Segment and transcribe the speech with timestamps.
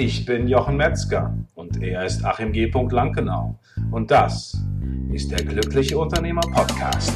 [0.00, 2.70] Ich bin Jochen Metzger und er ist Achim G.
[2.70, 3.58] Lankenau.
[3.90, 4.56] Und das
[5.12, 7.12] ist der Glückliche Unternehmer Podcast.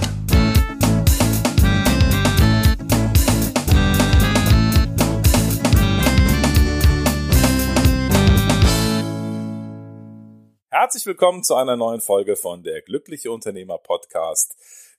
[10.68, 14.56] Herzlich willkommen zu einer neuen Folge von der Glückliche Unternehmer Podcast.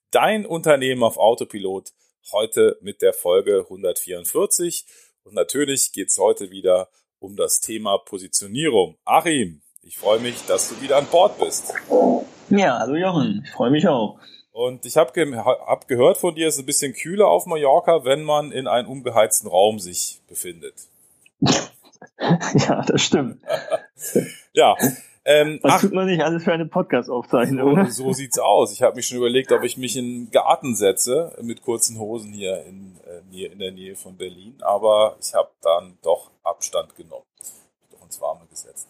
[0.09, 1.91] Dein Unternehmen auf Autopilot.
[2.31, 4.85] Heute mit der Folge 144.
[5.25, 6.93] Und natürlich geht es heute wieder um
[7.31, 8.97] das Thema Positionierung.
[9.05, 11.73] Achim, ich freue mich, dass du wieder an Bord bist.
[12.49, 14.19] Ja, hallo Jochen, ich freue mich auch.
[14.51, 18.05] Und ich habe ge hab gehört von dir, es ist ein bisschen kühler auf Mallorca,
[18.05, 20.75] wenn man in einem ungeheizten Raum sich befindet.
[21.39, 23.41] ja, das stimmt.
[24.53, 24.75] ja,
[25.25, 27.85] ähm, Was ach, tut man nicht alles für eine Podcast-Aufzeichnung?
[27.85, 28.73] So, so sieht's aus.
[28.73, 32.33] Ich habe mich schon überlegt, ob ich mich in den Garten setze mit kurzen Hosen
[32.33, 32.97] hier in,
[33.31, 37.25] äh, in der Nähe von Berlin, aber ich habe dann doch Abstand genommen.
[37.91, 38.89] Doch ins Warme gesetzt.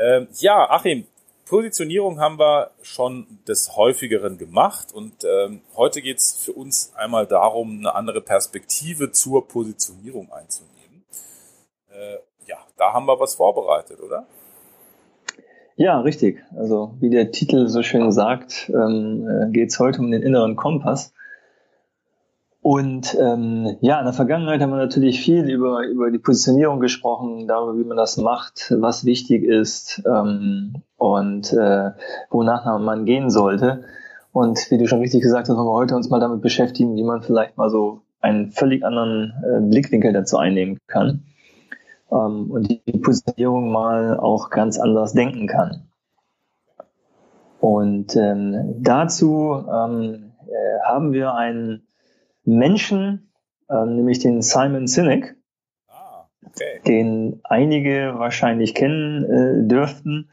[0.00, 1.04] Ähm, ja, Achim,
[1.46, 7.80] Positionierung haben wir schon des häufigeren gemacht und ähm, heute geht's für uns einmal darum,
[7.80, 11.04] eine andere Perspektive zur Positionierung einzunehmen.
[11.90, 12.16] Äh,
[12.46, 14.26] ja, da haben wir was vorbereitet, oder?
[15.76, 16.42] Ja, richtig.
[16.56, 20.56] Also wie der Titel so schön sagt, ähm, äh, geht es heute um den inneren
[20.56, 21.12] Kompass.
[22.62, 27.48] Und ähm, ja, in der Vergangenheit haben wir natürlich viel über, über die Positionierung gesprochen,
[27.48, 31.92] darüber, wie man das macht, was wichtig ist ähm, und äh,
[32.28, 33.84] wonach man gehen sollte.
[34.32, 37.02] Und wie du schon richtig gesagt hast, wollen wir heute uns mal damit beschäftigen, wie
[37.02, 41.24] man vielleicht mal so einen völlig anderen äh, Blickwinkel dazu einnehmen kann
[42.12, 45.88] ähm, und die Positionierung mal auch ganz anders denken kann.
[47.58, 51.86] Und ähm, dazu ähm, äh, haben wir einen
[52.44, 53.32] Menschen,
[53.68, 55.36] äh, nämlich den Simon Sinek,
[55.88, 56.80] ah, okay.
[56.86, 60.28] den einige wahrscheinlich kennen äh, dürften.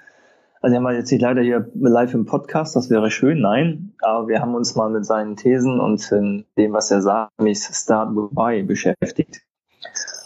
[0.61, 4.27] Also haben wir jetzt nicht leider hier live im Podcast, das wäre schön, nein, aber
[4.27, 8.09] wir haben uns mal mit seinen Thesen und ähm, dem, was er sagt, nämlich Start
[8.15, 9.41] with Why beschäftigt.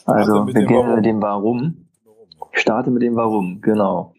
[0.05, 1.85] Also wir gehen mit dem Warum.
[2.53, 4.13] Ich starte mit dem Warum, genau.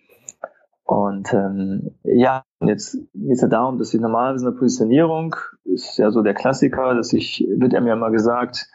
[0.93, 6.11] Und ähm, ja, jetzt geht es ja darum, dass ich normalerweise eine Positionierung ist ja
[6.11, 8.69] so der Klassiker, dass ich, wird mir immer gesagt,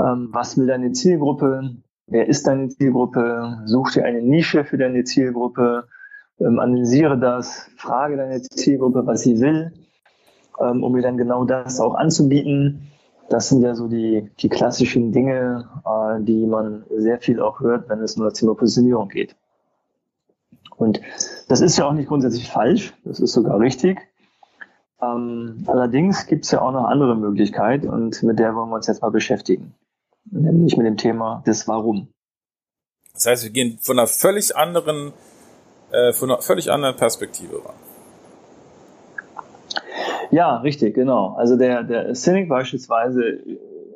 [0.00, 1.76] ähm, was will deine Zielgruppe,
[2.08, 5.86] wer ist deine Zielgruppe, such dir eine Nische für deine Zielgruppe,
[6.40, 9.72] ähm, analysiere das, frage deine Zielgruppe, was sie will,
[10.58, 12.90] ähm, um mir dann genau das auch anzubieten.
[13.28, 17.88] Das sind ja so die, die klassischen Dinge, äh, die man sehr viel auch hört,
[17.88, 19.36] wenn es um das Thema Positionierung geht.
[20.76, 21.00] Und
[21.48, 23.98] das ist ja auch nicht grundsätzlich falsch, das ist sogar richtig.
[25.00, 28.86] Ähm, allerdings gibt es ja auch noch andere Möglichkeiten und mit der wollen wir uns
[28.86, 29.74] jetzt mal beschäftigen.
[30.30, 32.08] Nämlich mit dem Thema des Warum.
[33.12, 35.12] Das heißt, wir gehen von einer völlig anderen,
[35.90, 37.74] äh, von einer völlig anderen Perspektive ran.
[40.30, 41.34] Ja, richtig, genau.
[41.36, 43.40] Also der, der Cynic beispielsweise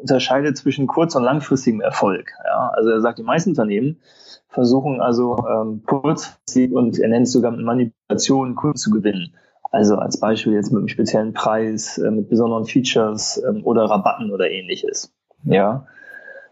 [0.01, 2.33] unterscheidet zwischen kurz- und langfristigem Erfolg.
[2.45, 2.71] Ja?
[2.73, 4.01] Also er sagt, die meisten Unternehmen
[4.51, 9.35] versuchen also ähm, kurzfristig und er nennt es sogar mit Manipulation Kunden zu gewinnen.
[9.71, 14.33] Also als Beispiel jetzt mit einem speziellen Preis, äh, mit besonderen Features ähm, oder Rabatten
[14.33, 15.15] oder ähnliches.
[15.45, 15.87] Ja.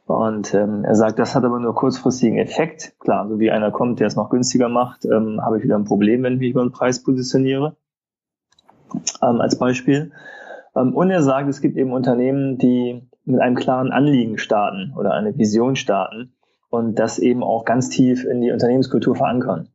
[0.06, 2.94] Und ähm, er sagt, das hat aber nur kurzfristigen Effekt.
[3.00, 5.84] Klar, so wie einer kommt, der es noch günstiger macht, ähm, habe ich wieder ein
[5.84, 7.76] Problem, wenn ich mich über den Preis positioniere
[9.20, 10.12] ähm, als Beispiel.
[10.74, 15.12] Ähm, und er sagt, es gibt eben Unternehmen, die mit einem klaren Anliegen starten oder
[15.12, 16.32] eine Vision starten
[16.70, 19.68] und das eben auch ganz tief in die Unternehmenskultur verankern.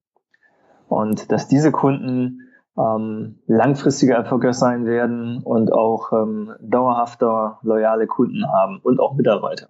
[0.88, 2.42] Und dass diese Kunden
[2.78, 9.70] ähm, langfristiger erfolgreich sein werden und auch ähm, dauerhafter loyale Kunden haben und auch Mitarbeiter.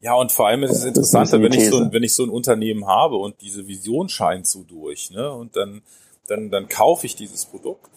[0.00, 2.86] Ja, und vor allem ist es interessanter, wenn ich, so, wenn ich so ein Unternehmen
[2.86, 5.32] habe und diese Vision scheint so durch, ne?
[5.32, 5.82] Und dann,
[6.28, 7.90] dann, dann kaufe ich dieses Produkt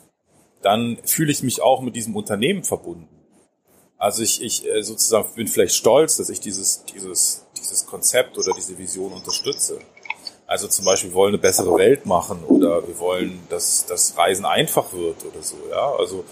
[0.61, 3.07] dann fühle ich mich auch mit diesem Unternehmen verbunden.
[3.99, 8.53] Also ich, ich äh, sozusagen bin vielleicht stolz, dass ich dieses, dieses, dieses Konzept oder
[8.55, 9.79] diese Vision unterstütze.
[10.47, 14.45] Also zum Beispiel, wir wollen eine bessere Welt machen oder wir wollen, dass das Reisen
[14.45, 15.93] einfach wird oder so, ja.
[15.99, 16.23] Also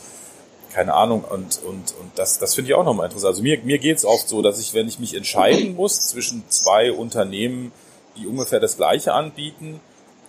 [0.74, 3.34] keine Ahnung und und und das das finde ich auch nochmal interessant.
[3.34, 6.92] Also mir mir geht's oft so, dass ich, wenn ich mich entscheiden muss zwischen zwei
[6.92, 7.72] Unternehmen,
[8.18, 9.80] die ungefähr das Gleiche anbieten,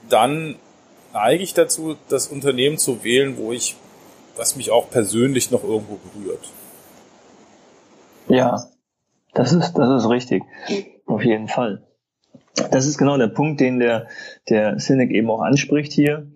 [0.08, 0.56] dann
[1.12, 3.76] neige ich dazu, das Unternehmen zu wählen, wo ich
[4.36, 6.48] was mich auch persönlich noch irgendwo berührt.
[8.28, 8.64] Ja,
[9.34, 10.42] das ist, das ist richtig.
[11.06, 11.82] Auf jeden Fall.
[12.70, 14.08] Das ist genau der Punkt, den der,
[14.48, 16.26] der Cynic eben auch anspricht hier.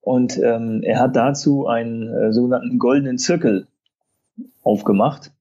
[0.00, 3.66] Und ähm, er hat dazu einen äh, sogenannten goldenen Zirkel
[4.62, 5.32] aufgemacht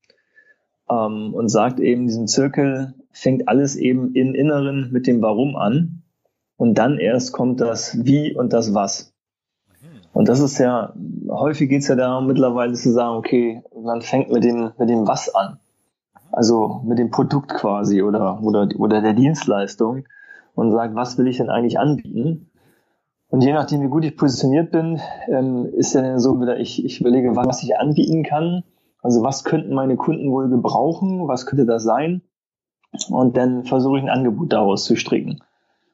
[0.89, 6.01] ähm, und sagt eben, diesen Zirkel fängt alles eben im Inneren mit dem Warum an.
[6.57, 9.13] und dann erst kommt das Wie und das Was.
[10.13, 10.93] Und das ist ja,
[11.29, 15.07] häufig geht es ja darum, mittlerweile zu sagen, okay, man fängt mit dem, mit dem
[15.07, 15.59] Was an.
[16.35, 20.03] Also mit dem Produkt quasi oder, oder, oder der Dienstleistung
[20.53, 22.51] und sagt, was will ich denn eigentlich anbieten?
[23.29, 24.99] Und je nachdem, wie gut ich positioniert bin,
[25.29, 28.65] ähm, ist ja dann so wieder, ich, ich überlege, was ich anbieten kann.
[29.01, 31.25] Also was könnten meine Kunden wohl gebrauchen?
[31.29, 32.21] Was könnte das sein?
[33.09, 35.41] Und dann versuche ich ein Angebot daraus zu stricken.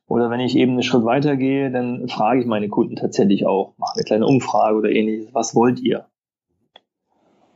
[0.08, 3.76] Oder wenn ich eben einen Schritt weiter gehe, dann frage ich meine Kunden tatsächlich auch,
[3.78, 6.08] mache eine kleine Umfrage oder ähnliches, was wollt ihr?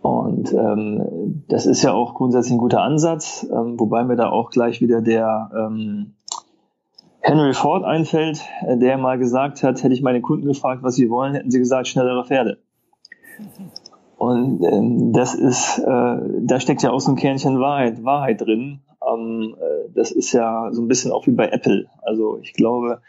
[0.06, 4.52] Und ähm, das ist ja auch grundsätzlich ein guter Ansatz, ähm, wobei mir da auch
[4.52, 6.14] gleich wieder der ähm,
[7.22, 11.10] Henry Ford einfällt, äh, der mal gesagt hat, hätte ich meine Kunden gefragt, was sie
[11.10, 12.60] wollen, hätten sie gesagt, schnellere Pferde.
[14.18, 18.82] Und ähm, das ist, äh, da steckt ja auch so ein Kernchen Wahrheit, Wahrheit drin.
[19.12, 21.88] Ähm, äh, das ist ja so ein bisschen auch wie bei Apple.
[22.04, 23.02] Also ich glaube,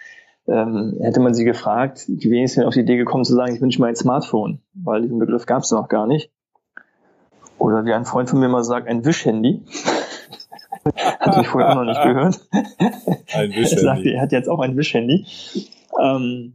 [0.49, 3.83] ähm, hätte man sie gefragt, die wenigsten auf die Idee gekommen zu sagen, ich wünsche
[3.83, 6.33] mir ein Smartphone, weil diesen Begriff gab es noch gar nicht.
[7.59, 9.63] Oder wie ein Freund von mir mal sagt, ein Wischhandy.
[11.21, 12.41] Hatte ich vorher auch noch nicht gehört.
[13.35, 13.75] Ein Wischhandy.
[13.75, 15.27] Er sagte, er hat jetzt auch ein Wischhandy.
[16.01, 16.55] Ähm,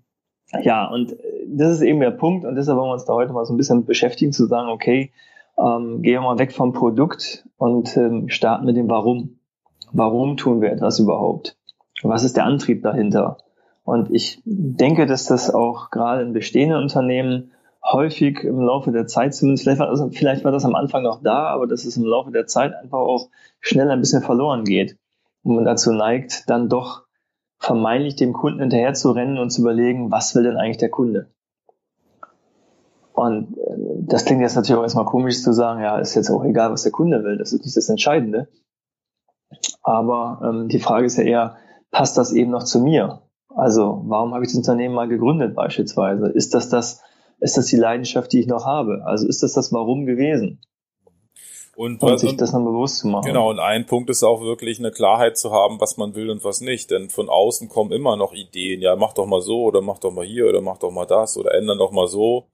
[0.62, 1.16] ja, und
[1.48, 3.58] das ist eben der Punkt und deshalb wollen wir uns da heute mal so ein
[3.58, 5.12] bisschen beschäftigen, zu sagen, okay,
[5.58, 9.40] ähm, gehen wir mal weg vom Produkt und ähm, starten mit dem Warum.
[9.92, 11.58] Warum tun wir etwas überhaupt?
[12.04, 13.38] Was ist der Antrieb dahinter?
[13.84, 17.52] Und ich denke, dass das auch gerade in bestehenden Unternehmen
[17.84, 21.22] häufig im Laufe der Zeit, zumindest vielleicht war, das, vielleicht war das am Anfang noch
[21.24, 23.30] da, aber dass es im Laufe der Zeit einfach auch
[23.60, 24.98] schnell ein bisschen verloren geht
[25.44, 27.04] und man dazu neigt, dann doch
[27.58, 31.28] vermeintlich dem Kunden hinterher zu rennen und zu überlegen, was will denn eigentlich der Kunde?
[33.14, 36.44] Und äh, das klingt jetzt natürlich auch erstmal komisch zu sagen, ja, ist jetzt auch
[36.44, 38.48] egal, was der Kunde will, das ist nicht das Entscheidende.
[39.84, 41.58] Aber ähm, die Frage ist ja eher,
[41.92, 43.22] passt das eben noch zu mir?
[43.50, 46.30] Also, warum habe ich das Unternehmen mal gegründet beispielsweise?
[46.30, 47.02] Ist das das,
[47.42, 49.04] ist das die Leidenschaft, die ich noch habe?
[49.04, 50.62] Also ist das das Warum gewesen?
[51.76, 53.26] Und, und sich das dann bewusst zu machen.
[53.26, 56.44] Genau, und ein Punkt ist auch wirklich eine Klarheit zu haben, was man will und
[56.44, 56.92] was nicht.
[56.92, 58.82] Denn von außen kommen immer noch Ideen.
[58.82, 61.38] Ja, mach doch mal so oder mach doch mal hier oder mach doch mal das
[61.38, 62.46] oder ändern doch mal so.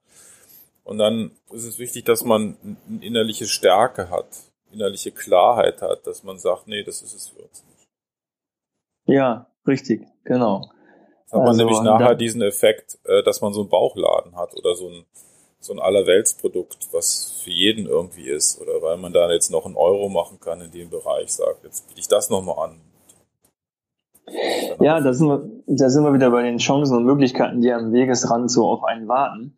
[0.84, 2.56] Und dann ist es wichtig, dass man
[2.88, 4.28] eine innerliche Stärke hat,
[4.72, 7.88] innerliche Klarheit hat, dass man sagt, nee, das ist es für uns nicht.
[9.04, 10.70] Ja, richtig, genau.
[11.30, 14.74] Hat man also, nämlich nachher diesen Effekt, äh, dass man so einen Bauchladen hat oder
[14.74, 15.04] so ein,
[15.60, 18.60] so ein Allerweltsprodukt, was für jeden irgendwie ist.
[18.60, 21.86] Oder weil man da jetzt noch einen Euro machen kann in dem Bereich, sagt, jetzt
[21.88, 22.80] biete ich das nochmal an.
[24.80, 27.92] Ja, da sind, wir, da sind wir wieder bei den Chancen und Möglichkeiten, die am
[27.92, 29.57] Wegesrand so auf einen warten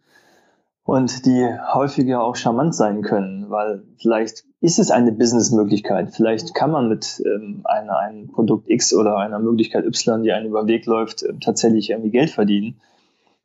[0.91, 6.13] und die häufiger auch charmant sein können, weil vielleicht ist es eine Businessmöglichkeit.
[6.17, 10.49] Vielleicht kann man mit ähm, einer, einem Produkt X oder einer Möglichkeit Y, die einem
[10.49, 12.81] über den Weg läuft, äh, tatsächlich irgendwie Geld verdienen.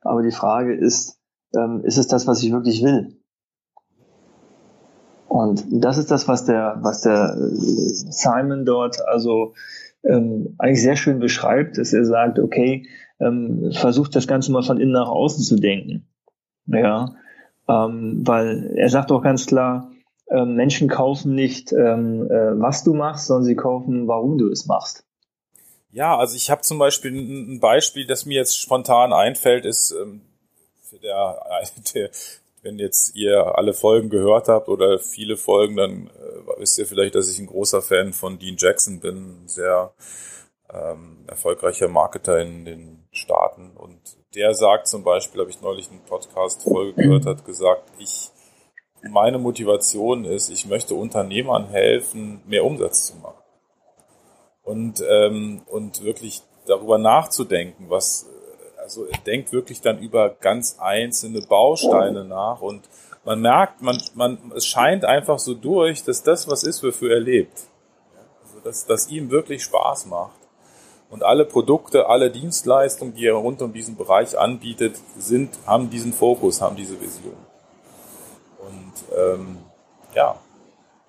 [0.00, 1.20] Aber die Frage ist,
[1.54, 3.16] ähm, ist es das, was ich wirklich will?
[5.28, 7.54] Und das ist das, was der, was der äh,
[8.10, 9.54] Simon dort also
[10.02, 12.88] ähm, eigentlich sehr schön beschreibt, dass er sagt, okay,
[13.20, 16.08] ähm, versucht das Ganze mal von innen nach außen zu denken.
[16.66, 17.14] Ja,
[17.68, 19.90] ähm, weil er sagt auch ganz klar,
[20.28, 24.66] äh, Menschen kaufen nicht, ähm, äh, was du machst, sondern sie kaufen, warum du es
[24.66, 25.04] machst.
[25.90, 30.22] Ja, also ich habe zum Beispiel ein Beispiel, das mir jetzt spontan einfällt, ist ähm,
[31.02, 31.40] der,
[31.94, 32.10] der,
[32.62, 37.14] wenn jetzt ihr alle Folgen gehört habt oder viele Folgen, dann äh, wisst ihr vielleicht,
[37.14, 39.92] dass ich ein großer Fan von Dean Jackson bin, sehr
[40.72, 44.00] ähm, erfolgreicher Marketer in den Staaten und
[44.34, 48.30] der sagt zum Beispiel, habe ich neulich eine Podcast-Folge gehört, hat gesagt, ich,
[49.08, 53.42] meine Motivation ist, ich möchte Unternehmern helfen, mehr Umsatz zu machen.
[54.62, 58.26] Und, ähm, und wirklich darüber nachzudenken, was,
[58.78, 62.88] also er denkt wirklich dann über ganz einzelne Bausteine nach und
[63.24, 67.20] man merkt, man, man, es scheint einfach so durch, dass das was ist, wofür er
[67.20, 67.62] lebt.
[68.42, 70.45] Also, dass, dass ihm wirklich Spaß macht.
[71.08, 76.12] Und alle Produkte, alle Dienstleistungen, die er rund um diesen Bereich anbietet, sind, haben diesen
[76.12, 77.36] Fokus, haben diese Vision.
[78.58, 79.58] Und ähm,
[80.14, 80.36] ja,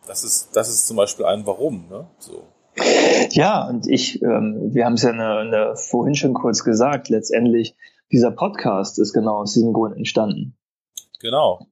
[0.06, 1.88] das ist, das ist zum Beispiel ein Warum.
[1.90, 2.08] Ne?
[2.20, 2.44] So.
[3.32, 7.76] Ja, und ich, ähm, wir haben es ja eine, eine, vorhin schon kurz gesagt, letztendlich,
[8.12, 10.56] dieser Podcast ist genau aus diesem Grund entstanden.
[11.20, 11.68] Genau.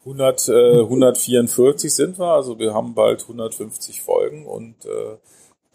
[0.00, 5.18] 100, äh, 144 sind wir, also wir haben bald 150 Folgen und äh,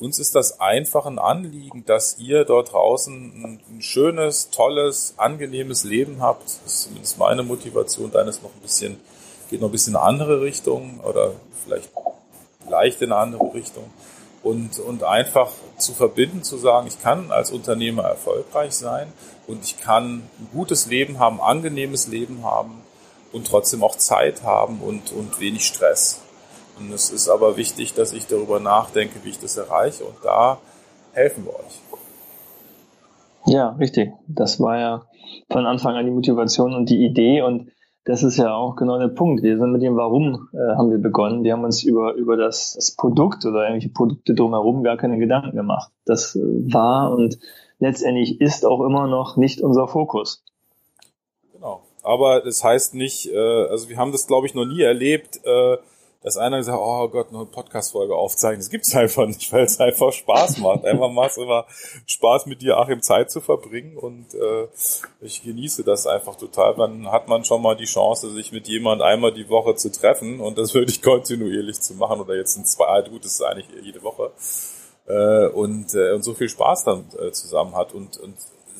[0.03, 5.83] uns ist das einfach ein Anliegen, dass ihr dort draußen ein, ein schönes, tolles, angenehmes
[5.83, 6.43] Leben habt.
[6.43, 8.11] Das ist zumindest meine Motivation.
[8.11, 8.99] Deines noch ein bisschen,
[9.49, 11.33] geht noch ein bisschen in eine andere Richtung oder
[11.63, 11.89] vielleicht
[12.69, 13.85] leicht in eine andere Richtung.
[14.43, 19.11] und, und einfach zu verbinden, zu sagen, ich kann als Unternehmer erfolgreich sein
[19.47, 22.81] und ich kann ein gutes Leben haben, angenehmes Leben haben
[23.31, 26.19] und trotzdem auch Zeit haben und, und wenig Stress.
[26.79, 30.57] Und es ist aber wichtig, dass ich darüber nachdenke, wie ich das erreiche und da
[31.13, 31.81] helfen wir euch.
[33.45, 34.13] Ja, richtig.
[34.27, 35.05] Das war ja
[35.51, 37.69] von Anfang an die Motivation und die Idee und
[38.05, 39.43] das ist ja auch genau der Punkt.
[39.43, 41.43] Wir sind mit dem Warum äh, haben wir begonnen.
[41.43, 45.55] Wir haben uns über, über das, das Produkt oder irgendwelche Produkte drumherum gar keine Gedanken
[45.55, 45.91] gemacht.
[46.05, 47.37] Das äh, war und
[47.79, 50.43] letztendlich ist auch immer noch nicht unser Fokus.
[51.53, 51.83] Genau.
[52.01, 55.77] Aber das heißt nicht, äh, also wir haben das glaube ich noch nie erlebt, äh,
[56.23, 58.59] dass einer gesagt oh Gott, eine Podcast-Folge aufzeichnen.
[58.59, 60.85] Das gibt's einfach nicht, weil es einfach Spaß macht.
[60.85, 61.65] Einfach macht immer
[62.05, 64.67] Spaß mit dir, Achim, Zeit zu verbringen und äh,
[65.21, 66.75] ich genieße das einfach total.
[66.75, 70.39] Dann hat man schon mal die Chance, sich mit jemand einmal die Woche zu treffen
[70.39, 73.67] und das würde ich kontinuierlich zu machen oder jetzt in zwei, gut, das ist eigentlich
[73.83, 74.31] jede Woche
[75.07, 78.35] äh, und, äh, und so viel Spaß dann äh, zusammen hat und, und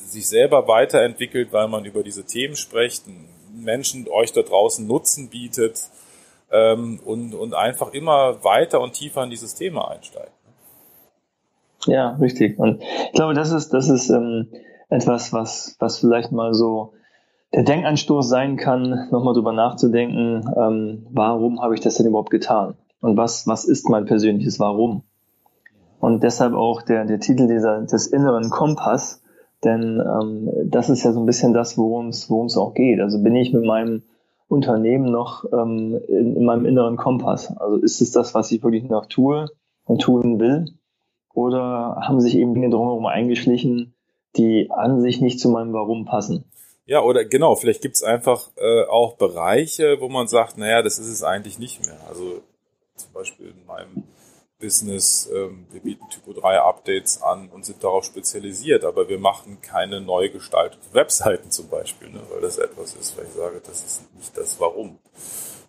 [0.06, 3.04] sich selber weiterentwickelt, weil man über diese Themen spricht,
[3.52, 5.88] Menschen euch da draußen Nutzen bietet,
[6.54, 10.32] ähm, und, und einfach immer weiter und tiefer in dieses Thema einsteigen.
[11.86, 12.58] Ja, richtig.
[12.58, 14.48] Und ich glaube, das ist, das ist ähm,
[14.88, 16.92] etwas, was, was vielleicht mal so
[17.52, 22.74] der Denkanstoß sein kann, nochmal drüber nachzudenken, ähm, warum habe ich das denn überhaupt getan?
[23.00, 25.02] Und was, was ist mein persönliches Warum?
[26.00, 29.22] Und deshalb auch der, der Titel dieser, des inneren Kompass,
[29.62, 33.00] denn ähm, das ist ja so ein bisschen das, worum es worum es auch geht.
[33.00, 34.02] Also bin ich mit meinem
[34.48, 37.56] Unternehmen noch ähm, in, in, meinem inneren Kompass?
[37.56, 39.46] Also ist es das, was ich wirklich noch tue
[39.84, 40.66] und tun will?
[41.32, 43.94] Oder haben sich eben Dinge drumherum eingeschlichen,
[44.36, 46.44] die an sich nicht zu meinem Warum passen?
[46.86, 51.08] Ja, oder genau, vielleicht gibt's einfach äh, auch Bereiche, wo man sagt, naja, das ist
[51.08, 51.96] es eigentlich nicht mehr.
[52.08, 52.42] Also
[52.94, 54.04] zum Beispiel in meinem
[54.64, 55.28] Business.
[55.30, 60.00] Ähm, wir bieten Typo 3 Updates an und sind darauf spezialisiert, aber wir machen keine
[60.00, 64.14] neu gestalteten Webseiten zum Beispiel, ne, weil das etwas ist, weil ich sage, das ist
[64.14, 64.98] nicht das Warum,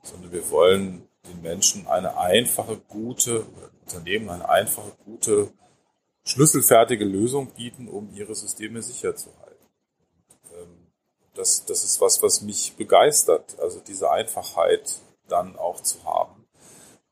[0.01, 3.45] sondern wir wollen den Menschen eine einfache, gute,
[3.81, 5.51] Unternehmen eine einfache, gute,
[6.23, 9.65] schlüsselfertige Lösung bieten, um ihre Systeme sicher zu halten.
[10.53, 10.87] Ähm,
[11.33, 16.44] das, das ist was, was mich begeistert, also diese Einfachheit dann auch zu haben.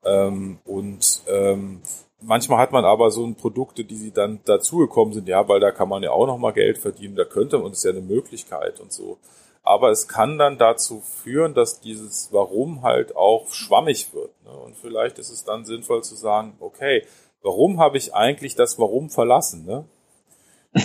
[0.05, 1.81] Ähm, und ähm,
[2.21, 5.71] manchmal hat man aber so ein Produkte, die sie dann dazugekommen sind, ja, weil da
[5.71, 8.01] kann man ja auch noch mal Geld verdienen, da könnte man, das ist ja eine
[8.01, 9.17] Möglichkeit und so.
[9.65, 14.31] Aber es kann dann dazu führen, dass dieses Warum halt auch schwammig wird.
[14.43, 14.51] Ne?
[14.51, 17.05] Und vielleicht ist es dann sinnvoll zu sagen, okay,
[17.41, 19.65] warum habe ich eigentlich das Warum verlassen?
[19.65, 19.85] Ne?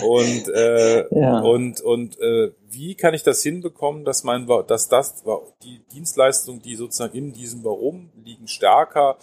[0.02, 1.40] Und, äh, ja.
[1.40, 5.25] und, und äh, wie kann ich das hinbekommen, dass mein, dass das
[5.62, 9.16] die Dienstleistungen, die sozusagen in diesem Warum liegen, stärker,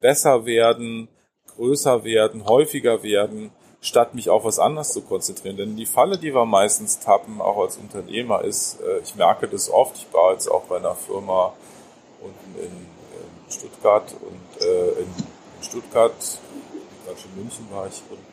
[0.00, 1.08] besser werden,
[1.56, 5.56] größer werden, häufiger werden, statt mich auf was anderes zu konzentrieren.
[5.56, 9.70] Denn die Falle, die wir meistens tappen, auch als Unternehmer, ist, äh, ich merke das
[9.70, 11.54] oft, ich war jetzt auch bei einer Firma
[12.20, 16.12] unten in, in Stuttgart und äh, in, in Stuttgart,
[17.06, 18.24] gerade in München war ich unten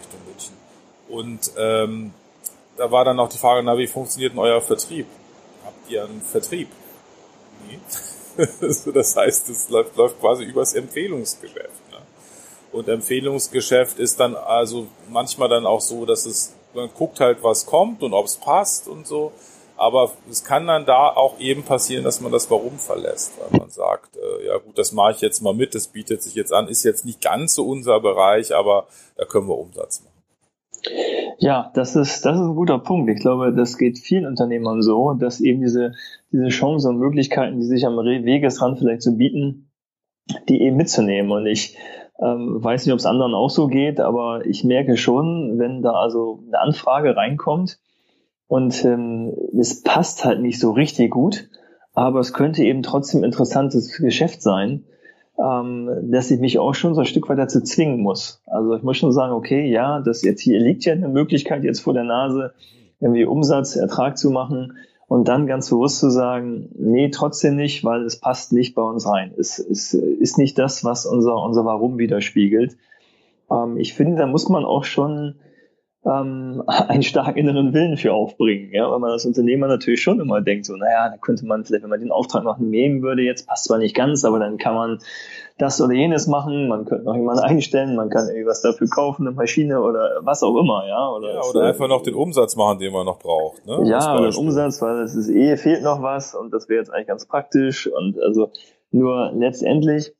[0.00, 0.63] Richtung München
[1.08, 2.12] und ähm,
[2.76, 5.06] da war dann auch die Frage, na, wie funktioniert denn euer Vertrieb?
[5.64, 6.68] Habt ihr einen Vertrieb?
[7.68, 7.78] Nee.
[8.94, 11.90] das heißt, es läuft, läuft quasi übers Empfehlungsgeschäft.
[11.92, 11.98] Ne?
[12.72, 17.66] Und Empfehlungsgeschäft ist dann also manchmal dann auch so, dass es, man guckt halt, was
[17.66, 19.32] kommt und ob es passt und so.
[19.76, 23.70] Aber es kann dann da auch eben passieren, dass man das Warum verlässt, weil man
[23.70, 26.68] sagt, äh, ja gut, das mache ich jetzt mal mit, das bietet sich jetzt an,
[26.68, 30.13] ist jetzt nicht ganz so unser Bereich, aber da können wir Umsatz machen.
[31.38, 33.10] Ja, das ist, das ist ein guter Punkt.
[33.10, 35.92] Ich glaube, das geht vielen Unternehmern so, dass eben diese,
[36.32, 39.70] diese Chancen und Möglichkeiten, die sich am Wegesrand vielleicht so bieten,
[40.48, 41.32] die eben mitzunehmen.
[41.32, 41.76] Und ich
[42.20, 45.92] ähm, weiß nicht, ob es anderen auch so geht, aber ich merke schon, wenn da
[45.92, 47.78] also eine Anfrage reinkommt
[48.46, 51.48] und ähm, es passt halt nicht so richtig gut,
[51.92, 54.84] aber es könnte eben trotzdem interessantes Geschäft sein,
[55.38, 58.42] ähm, dass ich mich auch schon so ein Stück weit dazu zwingen muss.
[58.46, 61.80] Also ich muss schon sagen, okay, ja, das jetzt hier liegt ja eine Möglichkeit jetzt
[61.80, 62.52] vor der Nase,
[63.00, 64.74] irgendwie Umsatz, Ertrag zu machen
[65.08, 69.06] und dann ganz bewusst zu sagen, nee, trotzdem nicht, weil es passt nicht bei uns
[69.08, 69.32] rein.
[69.36, 72.76] Es, es ist nicht das, was unser, unser Warum widerspiegelt.
[73.50, 75.34] Ähm, ich finde, da muss man auch schon
[76.06, 78.70] ähm, einen starken inneren Willen für aufbringen.
[78.72, 78.90] Ja?
[78.90, 81.90] Weil man als Unternehmer natürlich schon immer denkt, so, naja, da könnte man vielleicht, wenn
[81.90, 84.98] man den Auftrag noch nehmen würde, jetzt passt zwar nicht ganz, aber dann kann man
[85.56, 89.36] das oder jenes machen, man könnte noch jemanden einstellen, man kann irgendwas dafür kaufen, eine
[89.36, 91.08] Maschine oder was auch immer, ja.
[91.08, 93.64] Oder, ja, oder einfach noch den Umsatz machen, den man noch braucht.
[93.64, 93.82] Ne?
[93.84, 96.92] Ja, oder den Umsatz, weil es ist eh, fehlt noch was und das wäre jetzt
[96.92, 98.50] eigentlich ganz praktisch und also
[98.90, 100.12] nur letztendlich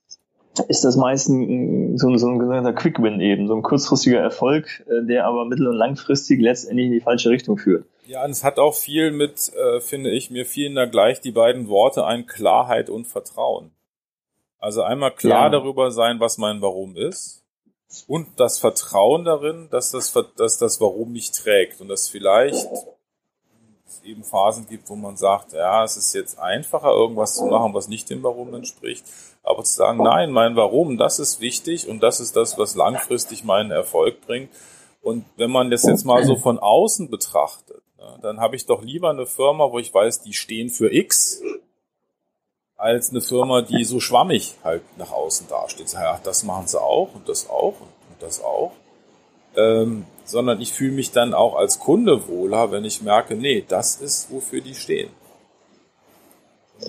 [0.68, 5.06] ist das meistens so, so ein genannter Quick Win eben, so ein kurzfristiger Erfolg, äh,
[5.06, 7.84] der aber mittel- und langfristig letztendlich in die falsche Richtung führt.
[8.06, 11.32] Ja, und es hat auch viel mit, äh, finde ich, mir fielen da gleich die
[11.32, 13.70] beiden Worte ein, Klarheit und Vertrauen.
[14.58, 15.50] Also einmal klar ja.
[15.50, 17.44] darüber sein, was mein Warum ist
[18.06, 22.66] und das Vertrauen darin, dass das, dass das Warum mich trägt und dass vielleicht
[23.86, 27.74] es eben Phasen gibt, wo man sagt, ja, es ist jetzt einfacher, irgendwas zu machen,
[27.74, 29.04] was nicht dem Warum entspricht,
[29.44, 33.44] aber zu sagen, nein, mein Warum, das ist wichtig und das ist das, was langfristig
[33.44, 34.50] meinen Erfolg bringt.
[35.02, 38.82] Und wenn man das jetzt mal so von außen betrachtet, ne, dann habe ich doch
[38.82, 41.42] lieber eine Firma, wo ich weiß, die stehen für X,
[42.76, 45.92] als eine Firma, die so schwammig halt nach außen dasteht.
[45.92, 48.72] Ja, das machen sie auch und das auch und das auch.
[49.56, 53.96] Ähm, sondern ich fühle mich dann auch als Kunde wohler, wenn ich merke, nee, das
[53.96, 55.10] ist, wofür die stehen.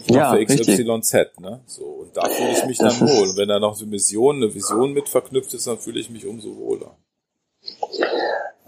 [0.07, 1.61] Ja, für XYZ, ne?
[1.65, 3.29] So, und da fühle ich mich dann wohl.
[3.29, 6.25] Und wenn da noch eine Mission, eine Vision mit verknüpft ist, dann fühle ich mich
[6.25, 6.97] umso wohler.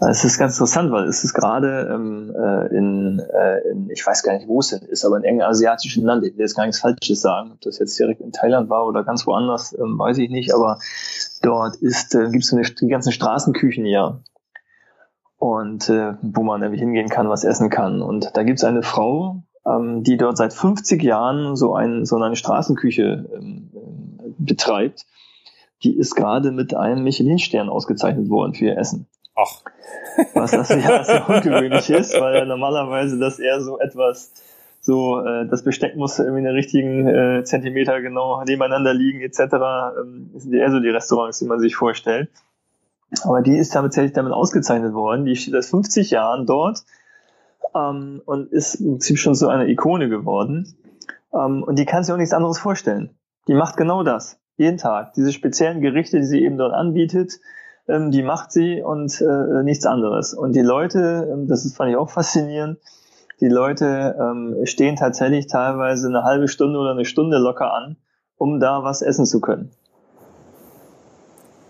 [0.00, 4.22] Es ist ganz interessant, weil es ist gerade ähm, äh, in, äh, in, ich weiß
[4.22, 6.66] gar nicht, wo es denn ist, aber in engen asiatischen Land, ich will jetzt gar
[6.66, 10.18] nichts Falsches sagen, ob das jetzt direkt in Thailand war oder ganz woanders, ähm, weiß
[10.18, 10.78] ich nicht, aber
[11.42, 14.20] dort ist, äh, gibt es die ganzen Straßenküchen ja.
[15.36, 18.00] Und äh, wo man nämlich hingehen kann, was essen kann.
[18.00, 22.16] Und da gibt es eine Frau, ähm, die dort seit 50 Jahren so, ein, so
[22.16, 23.70] eine Straßenküche ähm,
[24.38, 25.06] betreibt.
[25.82, 29.06] Die ist gerade mit einem Michelin-Stern ausgezeichnet worden für ihr Essen.
[29.36, 29.62] Ach.
[30.34, 34.32] Was das ja so ungewöhnlich ist, weil ja normalerweise das eher so etwas
[34.80, 39.40] so, äh, das Besteck muss irgendwie in den richtigen äh, Zentimeter genau nebeneinander liegen etc.
[40.00, 42.30] Ähm, sind eher so die Restaurants, die man sich vorstellt.
[43.22, 45.24] Aber die ist tatsächlich damit ausgezeichnet worden.
[45.24, 46.84] Die steht seit 50 Jahren dort
[47.74, 50.74] ähm, und ist im Prinzip schon so eine Ikone geworden.
[51.32, 53.10] Ähm, und die kann sich auch nichts anderes vorstellen.
[53.46, 54.38] Die macht genau das.
[54.56, 55.14] Jeden Tag.
[55.14, 57.40] Diese speziellen Gerichte, die sie eben dort anbietet,
[57.88, 60.34] ähm, die macht sie und äh, nichts anderes.
[60.34, 62.78] Und die Leute, ähm, das ist, fand ich auch faszinierend,
[63.40, 67.96] die Leute ähm, stehen tatsächlich teilweise eine halbe Stunde oder eine Stunde locker an,
[68.36, 69.70] um da was essen zu können.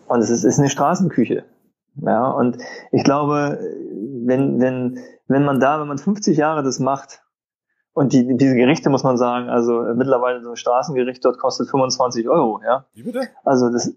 [0.08, 1.44] Und es ist, ist eine Straßenküche.
[2.00, 2.56] Ja, und
[2.90, 3.58] ich glaube,
[4.24, 7.22] wenn, wenn, wenn man da, wenn man 50 Jahre das macht,
[7.98, 11.68] und die, diese Gerichte muss man sagen, also äh, mittlerweile so ein Straßengericht dort kostet
[11.68, 12.84] 25 Euro, ja.
[12.94, 13.28] Wie bitte?
[13.44, 13.92] Also das,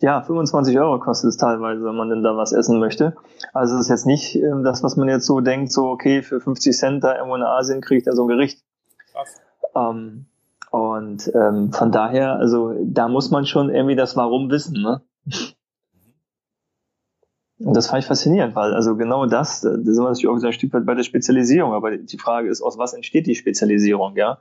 [0.00, 3.14] ja, 25 Euro kostet es teilweise, wenn man denn da was essen möchte.
[3.52, 6.40] Also das ist jetzt nicht äh, das, was man jetzt so denkt, so okay, für
[6.40, 8.60] 50 Cent da irgendwo in Asien kriegt er so ein Gericht.
[9.12, 9.40] Krass.
[9.76, 10.26] Ähm,
[10.72, 15.00] und ähm, von daher, also da muss man schon irgendwie das Warum wissen, ne?
[17.58, 20.72] Und das fand ich faszinierend, weil also genau das, das ist natürlich auch ein Stück
[20.72, 24.38] weit bei der Spezialisierung, aber die Frage ist, aus was entsteht die Spezialisierung, ja?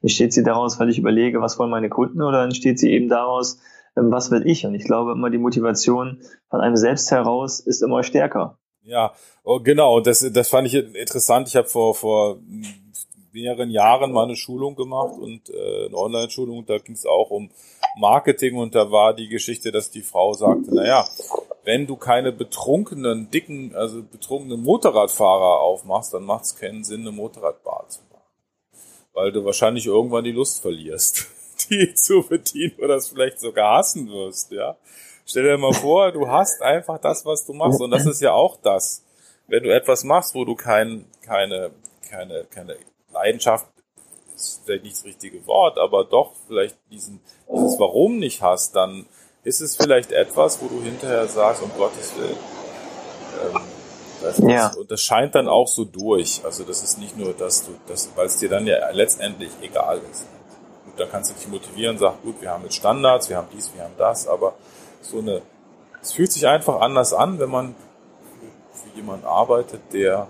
[0.00, 3.58] Entsteht sie daraus, weil ich überlege, was wollen meine Kunden oder entsteht sie eben daraus,
[3.96, 4.66] ähm, was will ich?
[4.66, 8.58] Und ich glaube immer, die Motivation von einem selbst heraus ist immer stärker.
[8.82, 9.12] Ja,
[9.44, 11.48] oh, genau, das, das fand ich interessant.
[11.48, 12.38] Ich habe vor, vor
[13.32, 17.50] mehreren Jahren mal eine Schulung gemacht und äh, eine Online-Schulung, da ging es auch um
[17.98, 21.04] Marketing und da war die Geschichte, dass die Frau sagte, naja,
[21.64, 27.12] wenn du keine betrunkenen, dicken, also betrunkenen Motorradfahrer aufmachst, dann macht es keinen Sinn, eine
[27.12, 28.22] Motorradbar zu machen.
[29.12, 31.26] Weil du wahrscheinlich irgendwann die Lust verlierst,
[31.70, 34.76] die zu bedienen oder es vielleicht sogar hassen wirst, ja.
[35.26, 38.32] Stell dir mal vor, du hast einfach das, was du machst und das ist ja
[38.32, 39.02] auch das.
[39.46, 41.70] Wenn du etwas machst, wo du kein, keine,
[42.10, 42.76] keine, keine
[43.10, 43.66] Leidenschaft
[44.34, 49.06] ist vielleicht nicht das richtige Wort, aber doch vielleicht diesen, dieses Warum nicht hast, dann
[49.44, 52.36] ist es vielleicht etwas, wo du hinterher sagst, um Gottes Willen.
[53.54, 53.60] Ähm,
[54.22, 54.72] das ja.
[54.78, 56.40] und das scheint dann auch so durch.
[56.44, 60.00] Also das ist nicht nur, dass du, das, weil es dir dann ja letztendlich egal
[60.10, 60.26] ist.
[60.86, 63.70] Gut, dann kannst du dich motivieren, sag, gut, wir haben jetzt Standards, wir haben dies,
[63.74, 64.54] wir haben das, aber
[65.02, 65.42] so eine,
[66.00, 67.74] es fühlt sich einfach anders an, wenn man
[68.72, 70.26] für jemanden arbeitet, der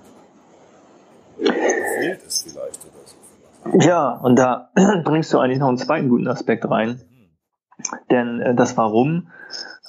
[1.38, 3.86] gewählt ist vielleicht oder so.
[3.86, 4.70] Ja, und da
[5.04, 7.00] bringst du eigentlich noch einen zweiten guten Aspekt rein.
[8.10, 9.28] Denn äh, das Warum,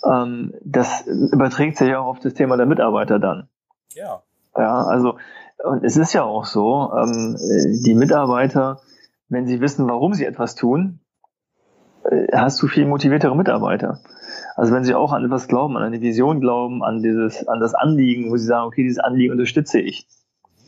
[0.10, 3.50] ähm, das überträgt sich ja auch auf das Thema der Mitarbeiter dann.
[3.94, 4.24] Ja.
[4.58, 5.18] Ja, also,
[5.64, 7.38] und es ist ja auch so, ähm,
[7.84, 8.80] die Mitarbeiter,
[9.28, 11.00] wenn sie wissen, warum sie etwas tun,
[12.10, 14.00] äh, hast du viel motiviertere Mitarbeiter.
[14.56, 17.74] Also wenn sie auch an etwas glauben, an eine Vision glauben, an dieses, an das
[17.74, 20.08] Anliegen, wo sie sagen, okay, dieses Anliegen unterstütze ich.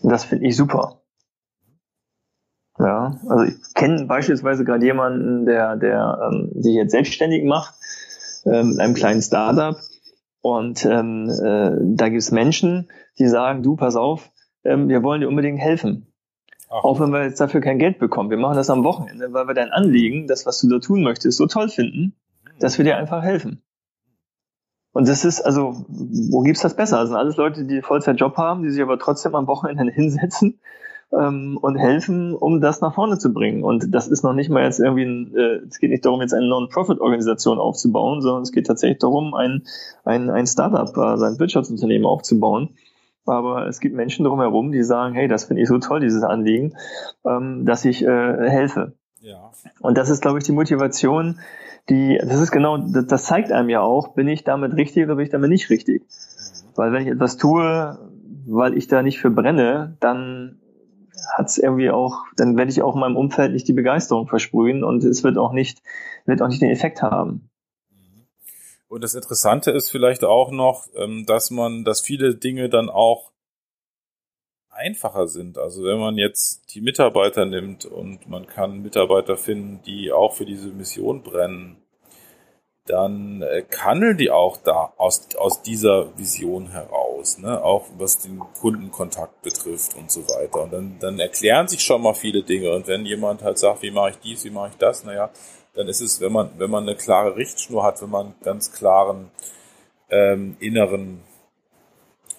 [0.03, 1.01] Das finde ich super.
[2.79, 7.73] Ja, also ich kenne beispielsweise gerade jemanden, der, der ähm, sich jetzt selbstständig macht
[8.45, 9.77] ähm, mit einem kleinen Startup.
[10.41, 14.31] Und ähm, äh, da gibt es Menschen, die sagen, du, pass auf,
[14.63, 16.13] ähm, wir wollen dir unbedingt helfen.
[16.69, 16.83] Ach.
[16.83, 18.29] Auch wenn wir jetzt dafür kein Geld bekommen.
[18.29, 21.37] Wir machen das am Wochenende, weil wir dein Anliegen, das, was du da tun möchtest,
[21.37, 22.13] so toll finden.
[22.57, 22.59] Mhm.
[22.59, 23.63] dass wir dir einfach helfen.
[24.91, 26.97] Und das ist, also, wo gibt's das besser?
[26.97, 30.59] Das sind alles Leute, die Vollzeitjob haben, die sich aber trotzdem am Wochenende hinsetzen
[31.13, 33.63] ähm, und helfen, um das nach vorne zu bringen.
[33.63, 36.33] Und das ist noch nicht mal jetzt irgendwie ein, äh, es geht nicht darum, jetzt
[36.33, 39.63] eine Non-Profit-Organisation aufzubauen, sondern es geht tatsächlich darum, ein,
[40.03, 42.69] ein, ein Startup, äh, sein Wirtschaftsunternehmen aufzubauen.
[43.25, 46.75] Aber es gibt Menschen drumherum, die sagen, hey, das finde ich so toll, dieses Anliegen,
[47.25, 48.93] ähm, dass ich äh, helfe.
[49.21, 49.51] Ja.
[49.81, 51.39] Und das ist, glaube ich, die Motivation,
[51.89, 55.15] die, das ist genau, das, das zeigt einem ja auch, bin ich damit richtig oder
[55.15, 56.03] bin ich damit nicht richtig.
[56.75, 57.97] Weil wenn ich etwas tue,
[58.45, 60.59] weil ich da nicht für brenne, dann
[61.35, 64.83] hat es irgendwie auch, dann werde ich auch in meinem Umfeld nicht die Begeisterung versprühen
[64.83, 65.81] und es wird auch nicht,
[66.25, 67.49] wird auch nicht den Effekt haben.
[68.87, 73.31] Und das Interessante ist vielleicht auch noch, ähm, dass man, dass viele Dinge dann auch
[74.69, 75.57] einfacher sind.
[75.57, 80.45] Also wenn man jetzt die Mitarbeiter nimmt und man kann Mitarbeiter finden, die auch für
[80.45, 81.77] diese Mission brennen,
[82.87, 87.63] dann äh, handeln die auch da aus, aus dieser Vision heraus, ne?
[87.63, 90.63] auch was den Kundenkontakt betrifft und so weiter.
[90.63, 92.71] Und dann, dann erklären sich schon mal viele Dinge.
[92.73, 95.29] Und wenn jemand halt sagt, wie mache ich dies, wie mache ich das, naja,
[95.73, 99.31] dann ist es, wenn man, wenn man eine klare Richtschnur hat, wenn man ganz klaren
[100.09, 101.21] ähm, inneren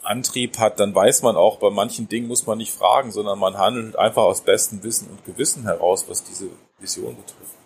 [0.03, 3.59] Antrieb hat, dann weiß man auch, bei manchen Dingen muss man nicht fragen, sondern man
[3.59, 7.58] handelt einfach aus bestem Wissen und Gewissen heraus, was diese Vision betrifft.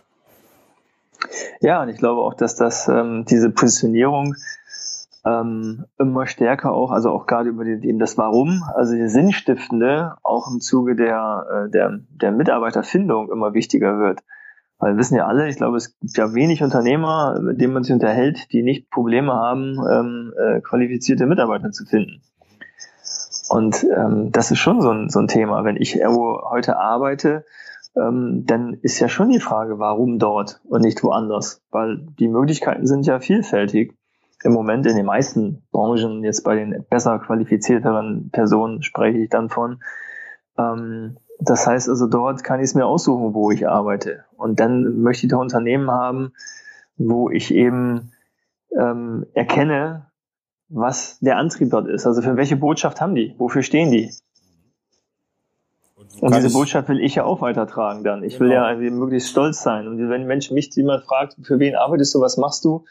[1.60, 4.34] Ja, und ich glaube auch, dass das ähm, diese Positionierung
[5.24, 10.16] ähm, immer stärker auch, also auch gerade über die, eben das Warum, also die Sinnstiftende
[10.22, 14.20] auch im Zuge der, äh, der, der Mitarbeiterfindung immer wichtiger wird.
[14.78, 17.84] Weil wir wissen ja alle, ich glaube, es gibt ja wenig Unternehmer, mit denen man
[17.84, 22.20] sich unterhält, die nicht Probleme haben, ähm, äh, qualifizierte Mitarbeiter zu finden.
[23.48, 25.62] Und ähm, das ist schon so ein, so ein Thema.
[25.62, 27.44] Wenn ich irgendwo heute arbeite,
[27.96, 31.62] ähm, dann ist ja schon die Frage, warum dort und nicht woanders?
[31.70, 33.94] Weil die Möglichkeiten sind ja vielfältig.
[34.44, 39.50] Im Moment in den meisten Branchen, jetzt bei den besser qualifizierteren Personen spreche ich dann
[39.50, 39.82] von.
[40.58, 44.24] Ähm, das heißt also, dort kann ich es mir aussuchen, wo ich arbeite.
[44.36, 46.32] Und dann möchte ich da Unternehmen haben,
[46.96, 48.12] wo ich eben
[48.78, 50.06] ähm, erkenne,
[50.68, 52.06] was der Antrieb dort ist.
[52.06, 53.34] Also für welche Botschaft haben die?
[53.38, 54.10] Wofür stehen die?
[56.20, 58.22] Und diese Botschaft will ich ja auch weitertragen dann.
[58.22, 58.50] Ich genau.
[58.50, 59.88] will ja möglichst stolz sein.
[59.88, 62.84] Und wenn Mensch mich jemand fragt, für wen arbeitest du, was machst du,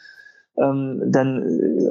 [0.58, 1.42] ähm, dann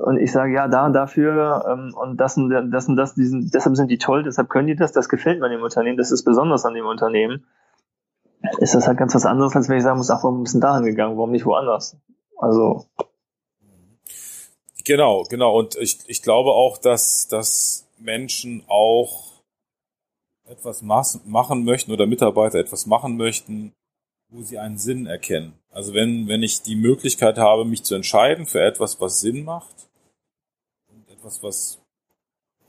[0.04, 3.76] und ich sage ja da dafür ähm, und das und das und das, diesen, deshalb
[3.76, 6.64] sind die toll, deshalb können die das, das gefällt mir dem Unternehmen, das ist besonders
[6.64, 7.44] an dem Unternehmen,
[8.60, 10.60] ist das halt ganz was anderes, als wenn ich sagen muss, ach, warum bist du
[10.60, 11.98] dahin gegangen, warum nicht woanders?
[12.38, 12.86] Also
[14.84, 15.58] Genau, genau.
[15.58, 19.31] Und ich, ich glaube auch, dass, dass Menschen auch
[20.52, 23.74] etwas machen möchten oder Mitarbeiter etwas machen möchten,
[24.30, 25.54] wo sie einen Sinn erkennen.
[25.72, 29.90] Also wenn, wenn ich die Möglichkeit habe, mich zu entscheiden für etwas, was Sinn macht
[30.90, 31.80] und etwas, was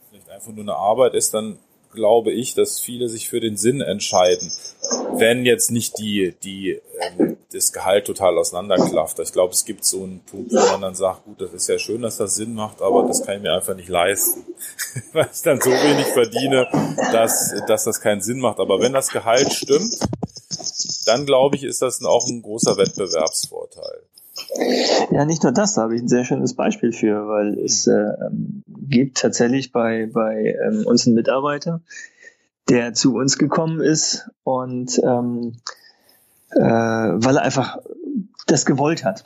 [0.09, 1.59] vielleicht einfach nur eine Arbeit ist, dann
[1.91, 4.51] glaube ich, dass viele sich für den Sinn entscheiden.
[5.15, 9.19] Wenn jetzt nicht die, die, ähm, das Gehalt total auseinanderklafft.
[9.19, 11.77] Ich glaube, es gibt so einen Punkt, wo man dann sagt, gut, das ist ja
[11.77, 14.43] schön, dass das Sinn macht, aber das kann ich mir einfach nicht leisten.
[15.13, 16.67] Weil ich dann so wenig verdiene,
[17.11, 18.59] dass, dass das keinen Sinn macht.
[18.59, 19.97] Aber wenn das Gehalt stimmt,
[21.05, 24.01] dann glaube ich, ist das auch ein großer Wettbewerbsvorteil.
[25.11, 28.13] Ja, nicht nur das, da habe ich ein sehr schönes Beispiel für, weil es äh,
[28.67, 31.81] gibt tatsächlich bei, bei ähm, uns einen Mitarbeiter,
[32.69, 35.57] der zu uns gekommen ist und ähm,
[36.55, 37.77] äh, weil er einfach
[38.47, 39.23] das gewollt hat.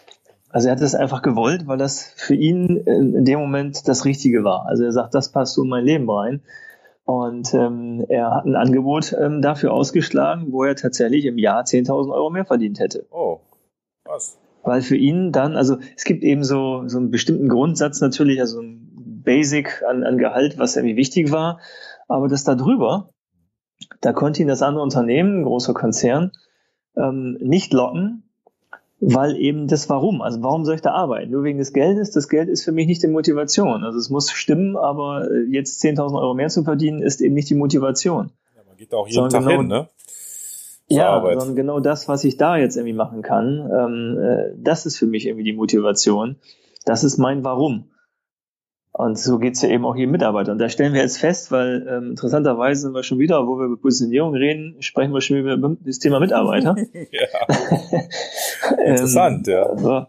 [0.50, 4.44] Also er hat das einfach gewollt, weil das für ihn in dem Moment das Richtige
[4.44, 4.66] war.
[4.68, 6.42] Also er sagt, das passt so in mein Leben rein.
[7.04, 12.13] Und ähm, er hat ein Angebot ähm, dafür ausgeschlagen, wo er tatsächlich im Jahr 10.000
[12.13, 13.06] Euro mehr verdient hätte.
[13.12, 13.40] Oh,
[14.04, 14.38] was?
[14.63, 18.62] Weil für ihn dann, also es gibt eben so, so einen bestimmten Grundsatz natürlich, also
[18.62, 21.60] ein Basic an, an Gehalt, was irgendwie wichtig war.
[22.10, 23.12] Aber das da drüber,
[24.02, 26.32] da konnte ihn das andere Unternehmen, ein großer Konzern,
[26.98, 28.24] ähm, nicht locken,
[29.00, 31.32] weil eben das Warum, also warum soll ich da arbeiten?
[31.32, 33.84] Nur wegen des Geldes, das Geld ist für mich nicht die Motivation.
[33.84, 37.50] Also es muss stimmen, aber äh, jetzt 10.000 Euro mehr zu verdienen, ist eben nicht
[37.50, 38.32] die Motivation.
[38.56, 39.88] Ja, man geht auch jeden Tag genau, hin, ne?
[40.88, 41.40] ja, Arbeit.
[41.40, 45.08] sondern genau das, was ich da jetzt irgendwie machen kann, ähm, äh, das ist für
[45.08, 46.38] mich irgendwie die Motivation.
[46.86, 47.92] Das ist mein Warum.
[48.98, 50.52] Und so geht's ja eben auch hier Mitarbeiter.
[50.52, 53.66] Und da stellen wir jetzt fest, weil ähm, interessanterweise sind wir schon wieder, wo wir
[53.66, 55.56] über Positionierung reden, sprechen wir schon über
[55.86, 56.76] das Thema Mitarbeiter.
[57.12, 58.00] ja.
[58.86, 59.68] Interessant, ja.
[59.68, 60.08] Also,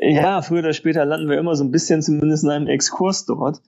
[0.00, 3.60] ja, früher oder später landen wir immer so ein bisschen zumindest in einem Exkurs dort.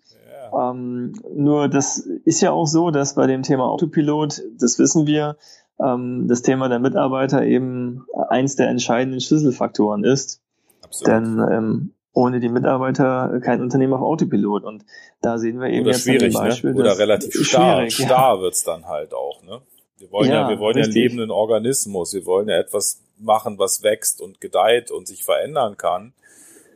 [0.52, 0.70] Ja.
[0.70, 5.36] Ähm, nur das ist ja auch so, dass bei dem Thema Autopilot, das wissen wir,
[5.84, 10.40] ähm, das Thema der Mitarbeiter eben eins der entscheidenden Schlüsselfaktoren ist.
[10.84, 11.08] Absolut.
[11.08, 14.64] Denn ähm, ohne die Mitarbeiter kein Unternehmen auf Autopilot.
[14.64, 14.84] Und
[15.20, 16.40] da sehen wir eben Oder jetzt schwierig, ne?
[16.40, 16.80] Beispiel, ne?
[16.80, 17.88] Oder relativ starr.
[17.90, 18.40] Starr ja.
[18.40, 19.60] wird's dann halt auch, ne?
[19.98, 20.94] Wir wollen ja, ja wir wollen richtig.
[20.94, 22.14] ja einen lebenden Organismus.
[22.14, 26.14] Wir wollen ja etwas machen, was wächst und gedeiht und sich verändern kann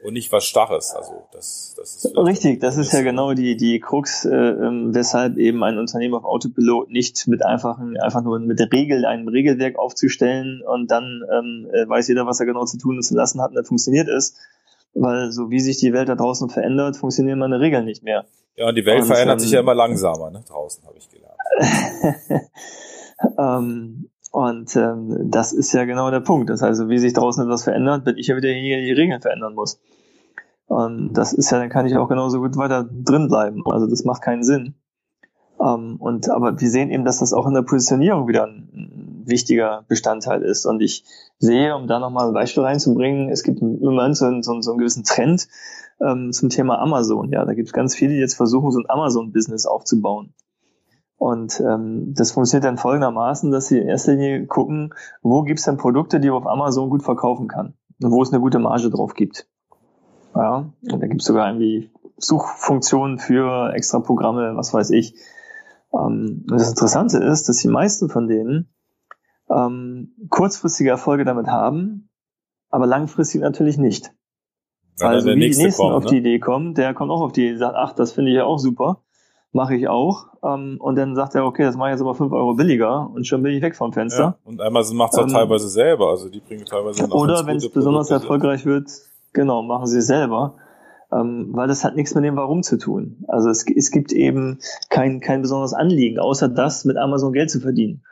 [0.04, 0.94] und nicht was Starres.
[0.94, 2.60] Also das, das ist richtig.
[2.60, 6.90] Das ist ja genau die die Krux, äh, ähm, weshalb eben ein Unternehmen auf Autopilot
[6.90, 11.88] nicht mit einfachen einfach nur mit der Regel einem Regelwerk aufzustellen und dann ähm, äh,
[11.88, 14.34] weiß jeder, was er genau zu tun und zu lassen hat und dann funktioniert es,
[14.94, 18.24] weil so wie sich die Welt da draußen verändert, funktionieren meine Regeln nicht mehr.
[18.56, 20.44] Ja, und die Welt und, verändert ähm, sich ja immer langsamer, ne?
[20.48, 21.38] Draußen habe ich gelernt.
[23.38, 26.50] ähm, und ähm, das ist ja genau der Punkt.
[26.50, 29.20] Das heißt, wie sich draußen etwas verändert, bin ich ja wieder derjenige, der die Regeln
[29.20, 29.80] verändern muss.
[30.66, 33.62] Und das ist ja, dann kann ich auch genauso gut weiter drin bleiben.
[33.66, 34.74] Also das macht keinen Sinn.
[35.60, 39.84] Ähm, und aber wir sehen eben, dass das auch in der Positionierung wieder ein wichtiger
[39.88, 40.66] Bestandteil ist.
[40.66, 41.04] Und ich
[41.38, 44.78] sehe, um da nochmal ein Beispiel reinzubringen, es gibt im Moment so, so, so einen
[44.78, 45.48] gewissen Trend
[46.00, 47.30] ähm, zum Thema Amazon.
[47.30, 50.34] Ja, da gibt es ganz viele, die jetzt versuchen, so ein Amazon-Business aufzubauen.
[51.16, 55.64] Und ähm, das funktioniert dann folgendermaßen, dass sie in erster Linie gucken, wo gibt es
[55.64, 58.90] denn Produkte, die man auf Amazon gut verkaufen kann und wo es eine gute Marge
[58.90, 59.46] drauf gibt.
[60.34, 65.14] Ja, und da gibt es sogar irgendwie Suchfunktionen für extra Programme, was weiß ich.
[65.94, 68.68] Ähm, und das Interessante ist, dass die meisten von denen
[69.50, 72.10] ähm, kurzfristige Erfolge damit haben,
[72.70, 74.12] aber langfristig natürlich nicht.
[75.00, 76.10] Ja, also wie die nächsten kommt, auf ne?
[76.10, 78.44] die Idee kommen, der kommt auch auf die Idee, sagt, ach, das finde ich ja
[78.44, 79.04] auch super
[79.54, 80.26] mache ich auch.
[80.42, 83.26] Ähm, und dann sagt er, okay, das mache ich jetzt aber fünf Euro billiger und
[83.26, 84.22] schon bin ich weg vom Fenster.
[84.22, 87.56] Ja, und Amazon macht es auch ähm, teilweise selber, also die bringen teilweise Oder wenn
[87.56, 88.90] es besonders Produkte erfolgreich wird,
[89.32, 90.56] genau, machen sie es selber.
[91.14, 93.24] Ähm, weil das hat nichts mit dem Warum zu tun.
[93.28, 97.60] Also es, es gibt eben kein, kein besonderes Anliegen, außer das, mit Amazon Geld zu
[97.60, 98.02] verdienen.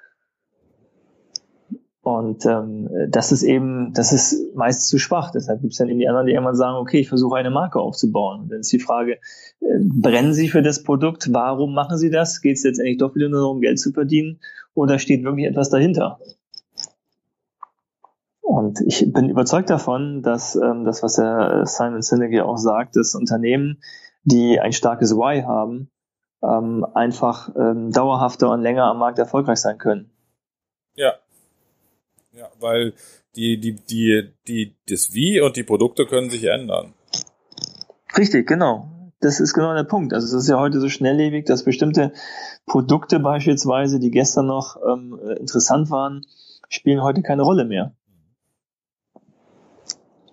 [2.02, 5.30] Und ähm, das ist eben, das ist meist zu schwach.
[5.30, 7.78] Deshalb gibt es dann eben die anderen, die irgendwann sagen, okay, ich versuche eine Marke
[7.78, 8.42] aufzubauen.
[8.42, 9.18] Und dann ist die Frage,
[9.60, 11.32] äh, brennen Sie für das Produkt?
[11.32, 12.40] Warum machen Sie das?
[12.40, 14.40] Geht es letztendlich doch wieder nur darum, Geld zu verdienen?
[14.74, 16.18] Oder steht wirklich etwas dahinter?
[18.42, 22.96] Und ich bin überzeugt davon, dass ähm, das, was der Simon Sinek ja auch sagt,
[22.96, 23.80] dass Unternehmen,
[24.24, 25.90] die ein starkes Why haben,
[26.42, 30.10] ähm, einfach ähm, dauerhafter und länger am Markt erfolgreich sein können.
[30.94, 31.14] Ja,
[32.32, 32.94] ja, weil
[33.36, 36.94] die, die, die, die, das Wie und die Produkte können sich ändern.
[38.16, 38.88] Richtig, genau.
[39.20, 40.12] Das ist genau der Punkt.
[40.12, 42.12] Also es ist ja heute so schnelllebig, dass bestimmte
[42.66, 46.26] Produkte beispielsweise, die gestern noch ähm, interessant waren,
[46.68, 47.94] spielen heute keine Rolle mehr.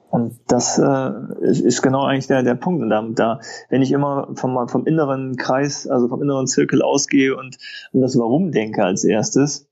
[0.09, 2.81] Und das äh, ist genau eigentlich der, der Punkt.
[2.81, 7.37] Und da, da, wenn ich immer vom, vom inneren Kreis, also vom inneren Zirkel ausgehe
[7.37, 7.57] und
[7.93, 9.67] an das Warum denke als erstes,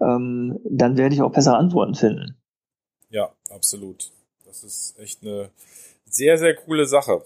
[0.00, 2.36] ähm, dann werde ich auch bessere Antworten finden.
[3.10, 4.10] Ja, absolut.
[4.46, 5.50] Das ist echt eine
[6.06, 7.22] sehr, sehr coole Sache.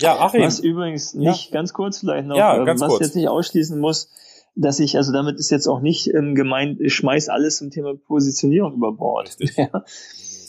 [0.00, 0.42] Ja, Achim.
[0.42, 1.52] Was übrigens nicht, ja.
[1.52, 3.00] ganz kurz vielleicht noch, ja, ähm, was kurz.
[3.00, 4.10] jetzt nicht ausschließen muss,
[4.54, 7.96] dass ich, also damit ist jetzt auch nicht ähm, gemeint, ich schmeiß alles zum Thema
[7.96, 9.36] Positionierung über Bord.
[9.56, 9.84] Ja.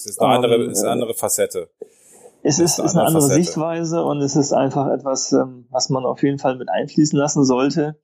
[0.04, 1.70] Das ist eine andere, um, ist eine andere Facette.
[2.42, 3.44] Es ist, ist, eine, ist eine andere Facette.
[3.44, 7.44] Sichtweise und es ist einfach etwas, ähm, was man auf jeden Fall mit einfließen lassen
[7.44, 7.98] sollte,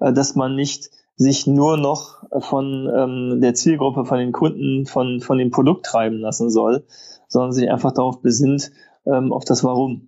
[0.00, 5.20] äh, dass man nicht sich nur noch von ähm, der Zielgruppe, von den Kunden, von,
[5.20, 6.86] von dem Produkt treiben lassen soll,
[7.26, 8.70] sondern sich einfach darauf besinnt,
[9.04, 10.07] ähm, auf das Warum.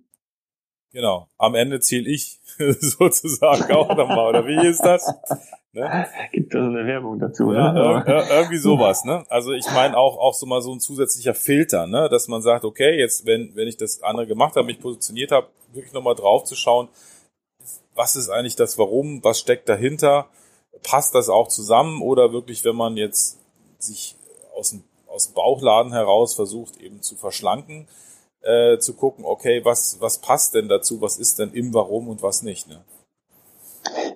[0.93, 1.27] Genau.
[1.37, 2.39] Am Ende ziel ich
[2.79, 5.05] sozusagen auch nochmal, oder wie ist das?
[5.73, 6.07] Ne?
[6.33, 8.03] Gibt da so eine Werbung dazu, ja, ne?
[8.05, 9.23] Ir irgendwie sowas, ne?
[9.29, 12.09] Also ich meine auch, auch so mal so ein zusätzlicher Filter, ne?
[12.09, 15.47] Dass man sagt, okay, jetzt, wenn, wenn ich das andere gemacht habe, mich positioniert habe,
[15.71, 16.89] wirklich nochmal drauf zu schauen,
[17.95, 20.27] was ist eigentlich das Warum, was steckt dahinter
[20.83, 23.39] passt das auch zusammen oder wirklich, wenn man jetzt
[23.79, 24.15] sich
[24.55, 27.87] aus dem, aus dem Bauchladen heraus versucht eben zu verschlanken,
[28.41, 32.23] äh, zu gucken, okay, was, was passt denn dazu, was ist denn im Warum und
[32.23, 32.81] was nicht, ne?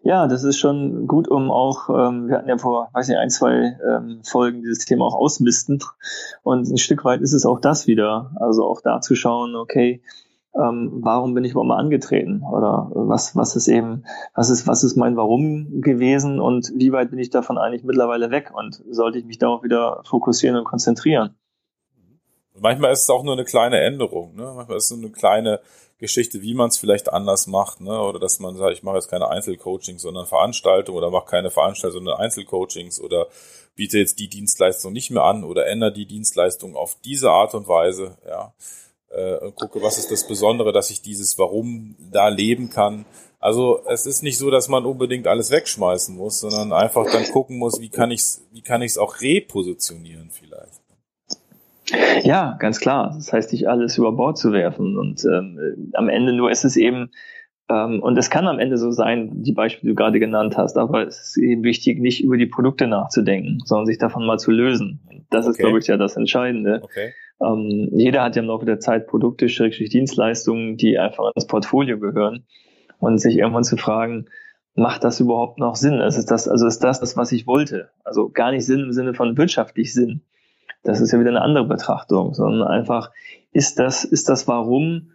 [0.03, 3.31] Ja, das ist schon gut, um auch, ähm, wir hatten ja vor, weiß nicht, ein,
[3.31, 5.79] zwei ähm, Folgen dieses Thema auch ausmisten.
[6.43, 8.31] Und ein Stück weit ist es auch das wieder.
[8.39, 10.03] Also auch da zu schauen, okay,
[10.55, 14.83] ähm, warum bin ich überhaupt mal angetreten oder was, was ist eben, was ist, was
[14.83, 19.17] ist mein Warum gewesen und wie weit bin ich davon eigentlich mittlerweile weg und sollte
[19.17, 21.35] ich mich darauf wieder fokussieren und konzentrieren?
[22.59, 24.53] Manchmal ist es auch nur eine kleine Änderung, ne?
[24.55, 25.59] Manchmal ist es nur eine kleine
[25.97, 27.99] Geschichte, wie man es vielleicht anders macht, ne?
[28.01, 32.05] Oder dass man sagt, ich mache jetzt keine Einzelcoachings, sondern Veranstaltungen oder mache keine Veranstaltungen,
[32.05, 33.27] sondern Einzelcoachings oder
[33.75, 37.67] biete jetzt die Dienstleistung nicht mehr an oder ändere die Dienstleistung auf diese Art und
[37.67, 38.53] Weise, ja
[39.15, 43.05] äh, gucke, was ist das Besondere, dass ich dieses Warum da leben kann.
[43.39, 47.57] Also es ist nicht so, dass man unbedingt alles wegschmeißen muss, sondern einfach dann gucken
[47.57, 50.81] muss, wie kann ich's, wie kann ich's auch repositionieren vielleicht.
[52.23, 53.13] Ja, ganz klar.
[53.15, 54.97] Das heißt, nicht alles über Bord zu werfen.
[54.97, 57.11] Und ähm, am Ende nur ist es eben,
[57.69, 60.77] ähm, und es kann am Ende so sein, die Beispiele, die du gerade genannt hast,
[60.77, 64.51] aber es ist eben wichtig, nicht über die Produkte nachzudenken, sondern sich davon mal zu
[64.51, 65.25] lösen.
[65.29, 65.51] Das okay.
[65.51, 66.81] ist, glaube ich, ja das Entscheidende.
[66.83, 67.13] Okay.
[67.41, 71.99] Ähm, jeder hat ja im Laufe der Zeit Produkte, Schrägstrich Dienstleistungen, die einfach ins Portfolio
[71.99, 72.45] gehören.
[72.99, 74.27] Und sich irgendwann zu fragen,
[74.73, 76.01] macht das überhaupt noch Sinn?
[76.01, 77.89] Also ist das, also ist das das, was ich wollte?
[78.03, 80.21] Also gar nicht Sinn im Sinne von wirtschaftlich Sinn.
[80.85, 83.11] Das ist ja wieder eine andere Betrachtung, sondern einfach,
[83.51, 85.11] ist das, ist das Warum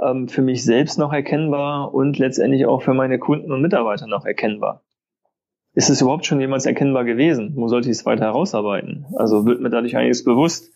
[0.00, 4.26] ähm, für mich selbst noch erkennbar und letztendlich auch für meine Kunden und Mitarbeiter noch
[4.26, 4.82] erkennbar?
[5.74, 7.52] Ist es überhaupt schon jemals erkennbar gewesen?
[7.54, 9.06] Wo sollte ich es weiter herausarbeiten?
[9.16, 10.72] Also wird mir dadurch einiges bewusst.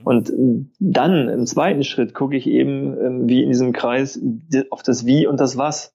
[0.00, 0.06] Mhm.
[0.06, 0.32] Und
[0.80, 4.18] dann im zweiten Schritt gucke ich eben, ähm, wie in diesem Kreis,
[4.70, 5.94] auf das Wie und das Was.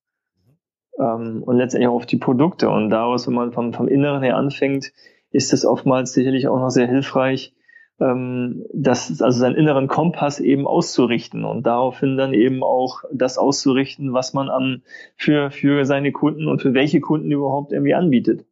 [0.99, 2.69] Ähm, und letztendlich auch auf die Produkte.
[2.69, 4.93] Und daraus, wenn man vom, vom Inneren her anfängt,
[5.31, 7.55] ist es oftmals sicherlich auch noch sehr hilfreich,
[7.99, 14.13] ähm, das, also seinen inneren Kompass eben auszurichten und daraufhin dann eben auch das auszurichten,
[14.13, 14.83] was man an
[15.15, 18.45] für, für seine Kunden und für welche Kunden überhaupt irgendwie anbietet.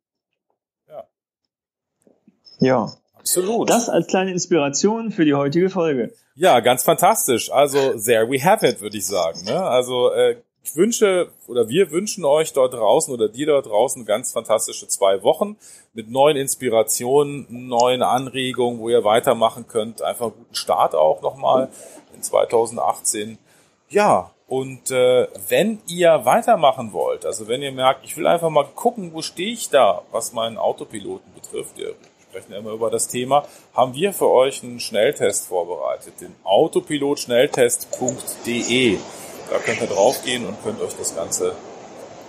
[0.88, 1.03] Ja.
[2.60, 2.93] Ja.
[3.17, 3.69] Absolut.
[3.69, 6.13] Das als kleine Inspiration für die heutige Folge.
[6.36, 7.51] Ja, ganz fantastisch.
[7.51, 9.45] Also there we have it, würde ich sagen.
[9.45, 9.62] Ne?
[9.62, 14.32] Also äh, ich wünsche oder wir wünschen euch dort draußen oder dir dort draußen ganz
[14.32, 15.58] fantastische zwei Wochen
[15.93, 20.02] mit neuen Inspirationen, neuen Anregungen, wo ihr weitermachen könnt.
[20.02, 21.67] Einfach einen guten Start auch nochmal
[22.15, 23.38] in 2018.
[23.89, 28.65] Ja, und äh, wenn ihr weitermachen wollt, also wenn ihr merkt, ich will einfach mal
[28.76, 33.08] gucken, wo stehe ich da, was meinen Autopiloten betrifft, wir sprechen ja immer über das
[33.08, 38.99] Thema, haben wir für euch einen Schnelltest vorbereitet, den autopilotschnelltest.de.
[39.53, 41.55] Da könnt ihr draufgehen und könnt euch das Ganze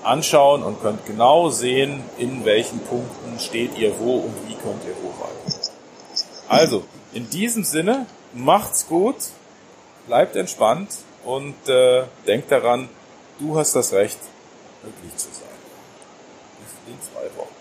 [0.03, 4.95] anschauen und könnt genau sehen, in welchen Punkten steht ihr wo und wie könnt ihr
[5.03, 5.71] wo weiter.
[6.51, 6.85] Also,
[7.15, 9.17] in diesem Sinne, macht's gut,
[10.07, 10.91] bleibt entspannt
[11.25, 12.91] und äh, denkt daran,
[13.39, 14.19] du hast das Recht,
[14.83, 15.49] glücklich zu sein.
[16.61, 17.54] Bis in zwei Wochen.